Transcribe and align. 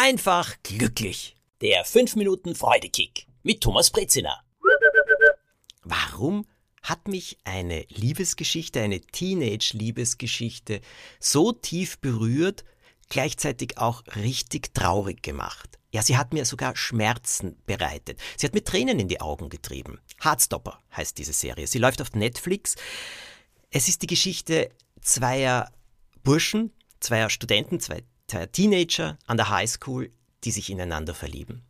einfach 0.00 0.56
glücklich. 0.62 1.36
Der 1.60 1.84
5 1.84 2.16
Minuten 2.16 2.54
Freudekick 2.54 3.26
mit 3.42 3.60
Thomas 3.60 3.90
Brezina. 3.90 4.42
Warum 5.82 6.46
hat 6.82 7.06
mich 7.06 7.36
eine 7.44 7.84
Liebesgeschichte, 7.90 8.80
eine 8.80 9.02
Teenage-Liebesgeschichte 9.02 10.80
so 11.18 11.52
tief 11.52 11.98
berührt, 11.98 12.64
gleichzeitig 13.10 13.76
auch 13.76 14.02
richtig 14.16 14.72
traurig 14.72 15.22
gemacht? 15.22 15.78
Ja, 15.92 16.00
sie 16.00 16.16
hat 16.16 16.32
mir 16.32 16.46
sogar 16.46 16.76
Schmerzen 16.76 17.60
bereitet. 17.66 18.18
Sie 18.38 18.46
hat 18.46 18.54
mir 18.54 18.64
Tränen 18.64 19.00
in 19.00 19.08
die 19.08 19.20
Augen 19.20 19.50
getrieben. 19.50 20.00
Heartstopper 20.22 20.80
heißt 20.96 21.18
diese 21.18 21.34
Serie. 21.34 21.66
Sie 21.66 21.78
läuft 21.78 22.00
auf 22.00 22.14
Netflix. 22.14 22.76
Es 23.70 23.86
ist 23.88 24.00
die 24.00 24.06
Geschichte 24.06 24.70
zweier 25.02 25.70
Burschen, 26.22 26.72
zweier 27.00 27.28
Studenten, 27.28 27.80
zwei 27.80 28.02
Teenager 28.52 29.18
an 29.26 29.36
der 29.36 29.50
Highschool, 29.50 30.10
die 30.44 30.50
sich 30.50 30.70
ineinander 30.70 31.14
verlieben. 31.14 31.62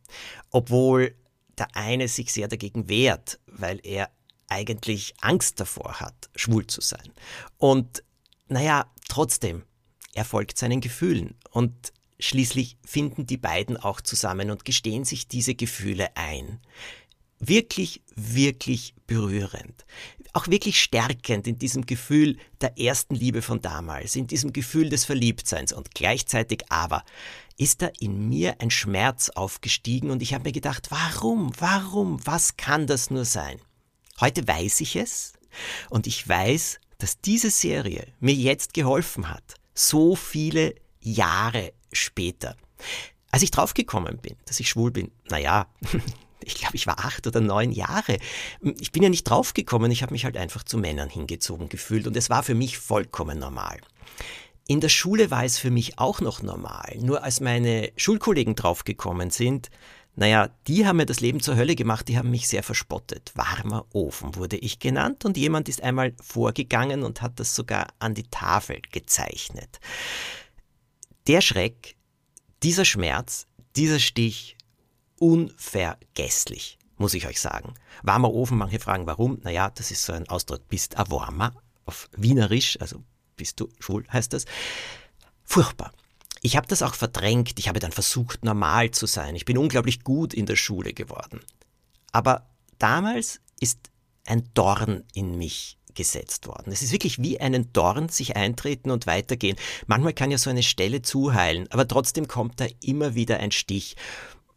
Obwohl 0.49 1.15
der 1.57 1.75
eine 1.75 2.07
sich 2.07 2.31
sehr 2.31 2.47
dagegen 2.47 2.87
wehrt, 2.87 3.39
weil 3.47 3.79
er 3.83 4.09
eigentlich 4.47 5.13
Angst 5.21 5.59
davor 5.59 5.99
hat, 5.99 6.29
schwul 6.35 6.67
zu 6.67 6.81
sein. 6.81 7.11
Und 7.57 8.03
naja, 8.47 8.91
trotzdem, 9.07 9.63
er 10.13 10.25
folgt 10.25 10.57
seinen 10.57 10.81
Gefühlen 10.81 11.35
und 11.51 11.93
schließlich 12.19 12.77
finden 12.85 13.25
die 13.25 13.37
beiden 13.37 13.77
auch 13.77 14.01
zusammen 14.01 14.51
und 14.51 14.65
gestehen 14.65 15.05
sich 15.05 15.27
diese 15.27 15.55
Gefühle 15.55 16.15
ein. 16.15 16.59
Wirklich, 17.41 18.01
wirklich 18.15 18.93
berührend 19.07 19.83
auch 20.33 20.47
wirklich 20.47 20.81
stärkend 20.81 21.47
in 21.47 21.59
diesem 21.59 21.85
Gefühl 21.85 22.37
der 22.61 22.79
ersten 22.79 23.15
Liebe 23.15 23.41
von 23.41 23.61
damals, 23.61 24.15
in 24.15 24.27
diesem 24.27 24.53
Gefühl 24.53 24.89
des 24.89 25.05
Verliebtseins 25.05 25.73
und 25.73 25.93
gleichzeitig 25.93 26.63
aber 26.69 27.03
ist 27.57 27.81
da 27.81 27.91
in 27.99 28.29
mir 28.29 28.55
ein 28.59 28.71
Schmerz 28.71 29.29
aufgestiegen 29.29 30.09
und 30.09 30.21
ich 30.21 30.33
habe 30.33 30.45
mir 30.45 30.53
gedacht, 30.53 30.89
warum, 30.89 31.51
warum, 31.59 32.25
was 32.25 32.55
kann 32.57 32.87
das 32.87 33.11
nur 33.11 33.25
sein? 33.25 33.59
Heute 34.19 34.47
weiß 34.47 34.81
ich 34.81 34.95
es 34.95 35.33
und 35.89 36.07
ich 36.07 36.27
weiß, 36.27 36.79
dass 36.97 37.19
diese 37.19 37.49
Serie 37.49 38.07
mir 38.19 38.35
jetzt 38.35 38.73
geholfen 38.73 39.29
hat, 39.29 39.55
so 39.73 40.15
viele 40.15 40.75
Jahre 41.01 41.73
später. 41.91 42.55
Als 43.31 43.43
ich 43.43 43.51
draufgekommen 43.51 44.17
bin, 44.17 44.35
dass 44.45 44.59
ich 44.59 44.69
schwul 44.69 44.91
bin, 44.91 45.11
naja, 45.29 45.67
ich 46.43 46.55
glaube, 46.55 46.75
ich 46.75 46.87
war 46.87 46.99
acht 46.99 47.27
oder 47.27 47.41
neun 47.41 47.71
Jahre. 47.71 48.17
Ich 48.79 48.91
bin 48.91 49.03
ja 49.03 49.09
nicht 49.09 49.23
draufgekommen, 49.23 49.91
ich 49.91 50.01
habe 50.01 50.13
mich 50.13 50.25
halt 50.25 50.37
einfach 50.37 50.63
zu 50.63 50.77
Männern 50.77 51.09
hingezogen 51.09 51.69
gefühlt 51.69 52.07
und 52.07 52.15
es 52.15 52.29
war 52.29 52.43
für 52.43 52.55
mich 52.55 52.77
vollkommen 52.77 53.39
normal. 53.39 53.79
In 54.67 54.79
der 54.79 54.89
Schule 54.89 55.31
war 55.31 55.43
es 55.43 55.57
für 55.57 55.71
mich 55.71 55.99
auch 55.99 56.21
noch 56.21 56.41
normal. 56.41 56.97
Nur 56.99 57.23
als 57.23 57.41
meine 57.41 57.91
Schulkollegen 57.97 58.55
draufgekommen 58.55 59.29
sind, 59.29 59.69
naja, 60.15 60.49
die 60.67 60.85
haben 60.85 60.97
mir 60.97 61.05
das 61.05 61.21
Leben 61.21 61.39
zur 61.39 61.55
Hölle 61.55 61.75
gemacht, 61.75 62.07
die 62.07 62.17
haben 62.17 62.31
mich 62.31 62.47
sehr 62.47 62.63
verspottet. 62.63 63.31
Warmer 63.35 63.85
Ofen 63.93 64.35
wurde 64.35 64.57
ich 64.57 64.79
genannt 64.79 65.23
und 65.25 65.37
jemand 65.37 65.69
ist 65.69 65.81
einmal 65.81 66.13
vorgegangen 66.21 67.03
und 67.03 67.21
hat 67.21 67.39
das 67.39 67.55
sogar 67.55 67.87
an 67.99 68.13
die 68.13 68.29
Tafel 68.29 68.81
gezeichnet. 68.91 69.79
Der 71.27 71.41
Schreck, 71.41 71.95
dieser 72.61 72.85
Schmerz, 72.85 73.47
dieser 73.75 73.99
Stich 73.99 74.57
unvergesslich, 75.21 76.79
muss 76.97 77.13
ich 77.13 77.27
euch 77.27 77.39
sagen. 77.39 77.75
Warmer 78.01 78.33
Ofen, 78.33 78.57
manche 78.57 78.79
fragen 78.79 79.05
warum. 79.05 79.39
Naja, 79.43 79.69
das 79.69 79.91
ist 79.91 80.03
so 80.03 80.13
ein 80.13 80.27
Ausdruck, 80.27 80.67
bist 80.67 80.97
a 80.97 81.09
warmer, 81.11 81.53
auf 81.85 82.09
Wienerisch, 82.17 82.81
also 82.81 83.03
bist 83.37 83.59
du 83.59 83.69
schwul, 83.79 84.03
heißt 84.11 84.33
das. 84.33 84.45
Furchtbar. 85.43 85.91
Ich 86.41 86.57
habe 86.57 86.65
das 86.65 86.81
auch 86.81 86.95
verdrängt, 86.95 87.59
ich 87.59 87.67
habe 87.67 87.79
dann 87.79 87.91
versucht, 87.91 88.43
normal 88.43 88.89
zu 88.89 89.05
sein. 89.05 89.35
Ich 89.35 89.45
bin 89.45 89.59
unglaublich 89.59 90.03
gut 90.03 90.33
in 90.33 90.47
der 90.47 90.55
Schule 90.55 90.91
geworden. 90.91 91.39
Aber 92.11 92.49
damals 92.79 93.41
ist 93.59 93.91
ein 94.25 94.49
Dorn 94.55 95.03
in 95.13 95.37
mich 95.37 95.77
gesetzt 95.93 96.47
worden. 96.47 96.71
Es 96.71 96.81
ist 96.81 96.93
wirklich 96.93 97.21
wie 97.21 97.39
einen 97.39 97.71
Dorn 97.73 98.09
sich 98.09 98.35
eintreten 98.37 98.89
und 98.89 99.05
weitergehen. 99.05 99.57
Manchmal 99.85 100.13
kann 100.13 100.31
ja 100.31 100.39
so 100.39 100.49
eine 100.49 100.63
Stelle 100.63 101.03
zuheilen, 101.03 101.67
aber 101.69 101.87
trotzdem 101.87 102.27
kommt 102.27 102.59
da 102.59 102.65
immer 102.81 103.13
wieder 103.13 103.37
ein 103.37 103.51
Stich 103.51 103.95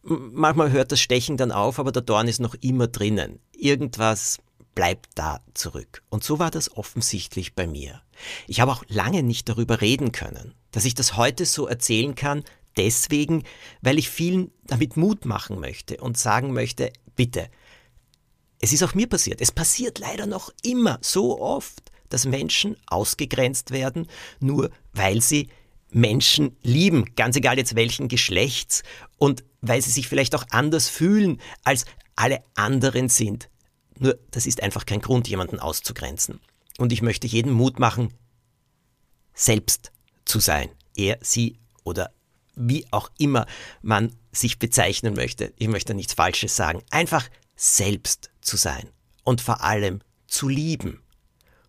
manchmal 0.05 0.71
hört 0.71 0.91
das 0.91 1.01
Stechen 1.01 1.37
dann 1.37 1.51
auf, 1.51 1.79
aber 1.79 1.91
der 1.91 2.01
Dorn 2.01 2.27
ist 2.27 2.39
noch 2.39 2.55
immer 2.61 2.87
drinnen. 2.87 3.39
Irgendwas 3.55 4.39
bleibt 4.75 5.09
da 5.15 5.39
zurück. 5.53 6.03
Und 6.09 6.23
so 6.23 6.39
war 6.39 6.51
das 6.51 6.75
offensichtlich 6.75 7.55
bei 7.55 7.65
mir. 7.65 8.01
Ich 8.47 8.59
habe 8.59 8.71
auch 8.71 8.83
lange 8.87 9.23
nicht 9.23 9.49
darüber 9.49 9.81
reden 9.81 10.11
können. 10.11 10.53
Dass 10.71 10.85
ich 10.85 10.93
das 10.93 11.15
heute 11.15 11.45
so 11.45 11.67
erzählen 11.67 12.15
kann, 12.15 12.43
deswegen, 12.77 13.43
weil 13.81 13.97
ich 13.97 14.09
vielen 14.09 14.51
damit 14.65 14.97
Mut 14.97 15.25
machen 15.25 15.59
möchte 15.59 15.97
und 15.97 16.17
sagen 16.17 16.53
möchte, 16.53 16.91
bitte, 17.15 17.49
es 18.59 18.73
ist 18.73 18.83
auch 18.83 18.93
mir 18.93 19.07
passiert. 19.07 19.41
Es 19.41 19.51
passiert 19.51 19.99
leider 19.99 20.27
noch 20.27 20.51
immer 20.63 20.99
so 21.01 21.39
oft, 21.39 21.91
dass 22.09 22.25
Menschen 22.25 22.77
ausgegrenzt 22.87 23.71
werden, 23.71 24.07
nur 24.39 24.69
weil 24.93 25.21
sie 25.21 25.49
Menschen 25.91 26.57
lieben, 26.61 27.15
ganz 27.15 27.35
egal 27.35 27.57
jetzt 27.57 27.75
welchen 27.75 28.07
Geschlechts 28.07 28.83
und 29.17 29.43
weil 29.61 29.81
sie 29.81 29.91
sich 29.91 30.07
vielleicht 30.07 30.35
auch 30.35 30.45
anders 30.49 30.89
fühlen, 30.89 31.39
als 31.63 31.85
alle 32.15 32.43
anderen 32.55 33.09
sind. 33.09 33.49
Nur 33.97 34.17
das 34.31 34.45
ist 34.45 34.61
einfach 34.61 34.85
kein 34.85 35.01
Grund, 35.01 35.27
jemanden 35.27 35.59
auszugrenzen. 35.59 36.39
Und 36.77 36.91
ich 36.91 37.01
möchte 37.01 37.27
jeden 37.27 37.53
Mut 37.53 37.79
machen, 37.79 38.13
selbst 39.33 39.91
zu 40.25 40.39
sein. 40.39 40.69
Er, 40.95 41.17
sie 41.21 41.59
oder 41.83 42.11
wie 42.55 42.85
auch 42.91 43.09
immer 43.17 43.45
man 43.81 44.15
sich 44.31 44.59
bezeichnen 44.59 45.13
möchte. 45.13 45.53
Ich 45.57 45.67
möchte 45.67 45.93
nichts 45.93 46.13
Falsches 46.13 46.55
sagen. 46.55 46.81
Einfach 46.89 47.29
selbst 47.55 48.31
zu 48.41 48.57
sein 48.57 48.89
und 49.23 49.41
vor 49.41 49.63
allem 49.63 50.01
zu 50.27 50.49
lieben. 50.49 51.01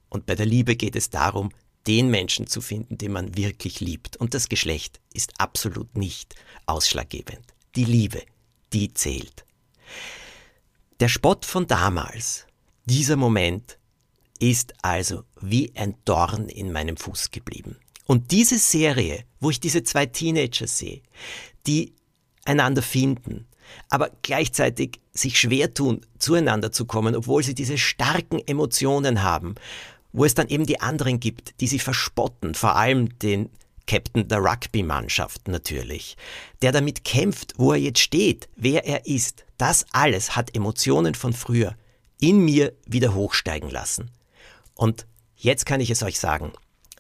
Und 0.09 0.27
bei 0.27 0.35
der 0.35 0.47
Liebe 0.47 0.77
geht 0.77 0.97
es 0.97 1.11
darum, 1.11 1.51
den 1.87 2.11
Menschen 2.11 2.47
zu 2.47 2.61
finden, 2.61 2.99
den 2.99 3.13
man 3.13 3.37
wirklich 3.37 3.81
liebt. 3.81 4.17
Und 4.17 4.35
das 4.35 4.49
Geschlecht 4.49 5.01
ist 5.13 5.35
absolut 5.39 5.97
nicht 5.97 6.35
ausschlaggebend. 6.67 7.55
Die 7.77 7.85
Liebe, 7.85 8.23
die 8.73 8.93
zählt. 8.93 9.45
Der 11.01 11.09
Spott 11.09 11.45
von 11.45 11.67
damals, 11.67 12.47
dieser 12.85 13.17
Moment, 13.17 13.79
ist 14.39 14.75
also 14.83 15.25
wie 15.41 15.73
ein 15.77 15.95
Dorn 16.05 16.49
in 16.49 16.73
meinem 16.73 16.97
Fuß 16.97 17.31
geblieben. 17.31 17.77
Und 18.07 18.31
diese 18.31 18.59
Serie, 18.59 19.25
wo 19.41 19.51
ich 19.51 19.61
diese 19.61 19.83
zwei 19.83 20.07
Teenager 20.07 20.67
sehe, 20.67 21.03
die 21.67 21.95
einander 22.45 22.83
finden, 22.83 23.47
aber 23.89 24.11
gleichzeitig 24.23 25.01
sich 25.13 25.39
schwer 25.39 25.75
tun, 25.75 26.03
zueinander 26.19 26.71
zu 26.71 26.85
kommen, 26.85 27.17
obwohl 27.17 27.43
sie 27.43 27.55
diese 27.55 27.79
starken 27.79 28.41
Emotionen 28.47 29.23
haben 29.23 29.57
wo 30.13 30.25
es 30.25 30.35
dann 30.35 30.49
eben 30.49 30.67
die 30.67 30.81
anderen 30.81 31.21
gibt, 31.21 31.61
die 31.61 31.67
sie 31.67 31.79
verspotten, 31.79 32.55
vor 32.55 32.77
allem 32.77 33.19
den 33.19 33.51
Captain 33.87 34.27
der 34.29 34.39
Rugby-Mannschaft 34.39 35.49
natürlich, 35.49 36.17
der 36.63 36.73
damit 36.73 37.05
kämpft, 37.05 37.55
wo 37.57 37.73
er 37.73 37.79
jetzt 37.79 38.01
steht, 38.01 38.49
wer 38.57 38.85
er 38.85 39.07
ist. 39.07 39.45
Das 39.59 39.87
alles 39.93 40.37
hat 40.37 40.55
Emotionen 40.55 41.15
von 41.15 41.33
früher 41.33 41.77
in 42.21 42.45
mir 42.45 42.73
wieder 42.87 43.15
hochsteigen 43.15 43.71
lassen. 43.71 44.11
Und 44.75 45.07
jetzt 45.37 45.67
kann 45.67 45.81
ich 45.81 45.91
es 45.91 46.03
euch 46.03 46.19
sagen, 46.19 46.53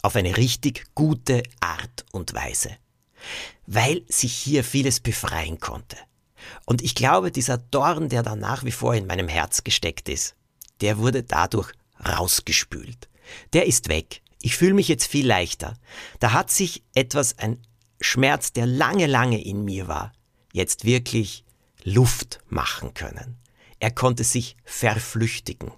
auf 0.03 0.17
eine 0.17 0.37
richtig 0.37 0.85
gute 0.95 1.43
Art 1.61 2.07
und 2.13 2.35
Weise. 2.35 2.71
Weil 3.67 4.03
sich 4.09 4.33
hier 4.33 4.63
vieles 4.63 5.01
befreien 5.01 5.59
konnte. 5.59 5.97
Und 6.65 6.83
ich 6.83 6.95
glaube, 6.95 7.33
dieser 7.33 7.59
Dorn, 7.59 8.09
der 8.09 8.23
da 8.23 8.37
nach 8.37 8.65
wie 8.65 8.71
vor 8.71 8.95
in 8.95 9.07
meinem 9.07 9.29
Herz 9.29 9.65
gesteckt 9.65 10.09
ist, 10.09 10.37
der 10.81 10.99
wurde 10.99 11.25
dadurch 11.25 11.73
rausgespült. 12.05 13.09
Der 13.53 13.67
ist 13.67 13.89
weg. 13.89 14.23
Ich 14.41 14.57
fühle 14.57 14.75
mich 14.75 14.89
jetzt 14.89 15.07
viel 15.07 15.27
leichter. 15.27 15.75
Da 16.21 16.33
hat 16.33 16.51
sich 16.51 16.83
etwas, 16.95 17.39
ein 17.39 17.61
Schmerz, 18.01 18.53
der 18.53 18.67
lange, 18.67 19.07
lange 19.07 19.43
in 19.43 19.65
mir 19.65 19.89
war, 19.89 20.13
jetzt 20.53 20.85
wirklich 20.85 21.45
Luft 21.83 22.41
machen 22.49 22.95
können. 22.95 23.37
Er 23.79 23.91
konnte 23.91 24.25
sich 24.25 24.57
verflüchtigen. 24.65 25.73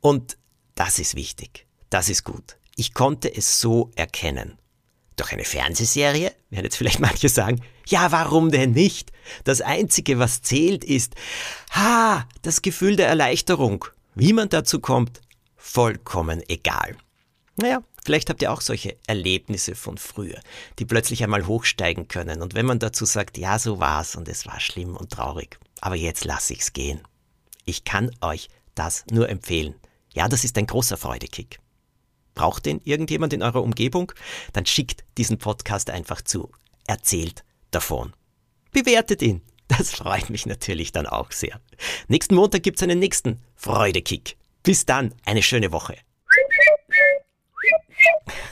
Und 0.00 0.36
das 0.74 0.98
ist 0.98 1.14
wichtig. 1.14 1.66
Das 1.90 2.08
ist 2.08 2.24
gut. 2.24 2.56
Ich 2.76 2.94
konnte 2.94 3.32
es 3.34 3.60
so 3.60 3.90
erkennen. 3.94 4.58
Durch 5.16 5.32
eine 5.32 5.44
Fernsehserie, 5.44 6.32
werden 6.50 6.64
jetzt 6.64 6.76
vielleicht 6.76 7.00
manche 7.00 7.28
sagen, 7.28 7.62
ja, 7.86 8.12
warum 8.12 8.50
denn 8.50 8.72
nicht? 8.72 9.12
Das 9.44 9.60
Einzige, 9.60 10.18
was 10.18 10.42
zählt, 10.42 10.84
ist, 10.84 11.14
ha, 11.70 12.26
das 12.42 12.62
Gefühl 12.62 12.96
der 12.96 13.08
Erleichterung. 13.08 13.84
Wie 14.14 14.32
man 14.32 14.48
dazu 14.48 14.80
kommt, 14.80 15.20
vollkommen 15.62 16.42
egal. 16.48 16.96
Naja, 17.56 17.82
vielleicht 18.04 18.28
habt 18.28 18.42
ihr 18.42 18.52
auch 18.52 18.60
solche 18.60 18.96
Erlebnisse 19.06 19.76
von 19.76 19.96
früher, 19.96 20.40
die 20.78 20.84
plötzlich 20.84 21.22
einmal 21.22 21.46
hochsteigen 21.46 22.08
können. 22.08 22.42
Und 22.42 22.54
wenn 22.54 22.66
man 22.66 22.80
dazu 22.80 23.04
sagt, 23.04 23.38
ja, 23.38 23.58
so 23.58 23.78
war's 23.78 24.16
und 24.16 24.28
es 24.28 24.44
war 24.44 24.58
schlimm 24.58 24.96
und 24.96 25.10
traurig, 25.10 25.58
aber 25.80 25.94
jetzt 25.94 26.24
lasse 26.24 26.52
ich's 26.52 26.72
gehen. 26.72 27.00
Ich 27.64 27.84
kann 27.84 28.10
euch 28.20 28.48
das 28.74 29.04
nur 29.10 29.28
empfehlen. 29.28 29.74
Ja, 30.12 30.28
das 30.28 30.44
ist 30.44 30.58
ein 30.58 30.66
großer 30.66 30.96
Freudekick. 30.96 31.60
Braucht 32.34 32.66
den 32.66 32.80
irgendjemand 32.84 33.32
in 33.32 33.42
eurer 33.42 33.62
Umgebung? 33.62 34.12
Dann 34.52 34.66
schickt 34.66 35.04
diesen 35.16 35.38
Podcast 35.38 35.90
einfach 35.90 36.22
zu. 36.22 36.50
Erzählt 36.86 37.44
davon. 37.70 38.12
bewertet 38.72 39.22
ihn. 39.22 39.42
Das 39.68 39.92
freut 39.92 40.28
mich 40.28 40.44
natürlich 40.44 40.92
dann 40.92 41.06
auch 41.06 41.30
sehr. 41.30 41.60
Nächsten 42.08 42.34
Montag 42.34 42.62
gibt's 42.62 42.82
einen 42.82 42.98
nächsten 42.98 43.40
Freudekick. 43.54 44.36
Bis 44.62 44.86
dann, 44.86 45.12
eine 45.24 45.42
schöne 45.42 45.72
Woche. 45.72 45.96